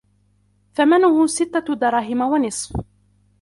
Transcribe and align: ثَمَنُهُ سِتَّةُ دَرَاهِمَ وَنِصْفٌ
ثَمَنُهُ 0.73 1.27
سِتَّةُ 1.27 1.73
دَرَاهِمَ 1.75 2.21
وَنِصْفٌ 2.21 2.77